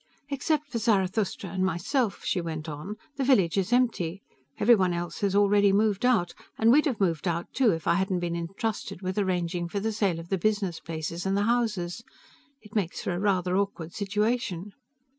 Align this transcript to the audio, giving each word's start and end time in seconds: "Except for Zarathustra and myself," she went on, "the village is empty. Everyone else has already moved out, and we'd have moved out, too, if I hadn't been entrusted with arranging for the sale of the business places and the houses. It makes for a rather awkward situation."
"Except 0.29 0.65
for 0.65 0.79
Zarathustra 0.79 1.51
and 1.51 1.63
myself," 1.63 2.25
she 2.25 2.41
went 2.41 2.67
on, 2.67 2.95
"the 3.17 3.23
village 3.23 3.55
is 3.55 3.71
empty. 3.71 4.23
Everyone 4.57 4.93
else 4.93 5.19
has 5.21 5.35
already 5.35 5.71
moved 5.71 6.03
out, 6.07 6.33
and 6.57 6.71
we'd 6.71 6.87
have 6.87 6.99
moved 6.99 7.27
out, 7.27 7.45
too, 7.53 7.69
if 7.69 7.85
I 7.85 7.93
hadn't 7.93 8.17
been 8.19 8.35
entrusted 8.35 9.03
with 9.03 9.19
arranging 9.19 9.67
for 9.69 9.79
the 9.79 9.93
sale 9.93 10.19
of 10.19 10.29
the 10.29 10.39
business 10.39 10.79
places 10.79 11.27
and 11.27 11.37
the 11.37 11.43
houses. 11.43 12.03
It 12.63 12.73
makes 12.75 13.03
for 13.03 13.11
a 13.13 13.19
rather 13.19 13.55
awkward 13.55 13.93
situation." 13.93 14.73